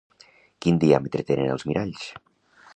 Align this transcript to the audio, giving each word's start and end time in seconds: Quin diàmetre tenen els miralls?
Quin 0.65 0.79
diàmetre 0.85 1.27
tenen 1.29 1.53
els 1.57 1.69
miralls? 1.73 2.11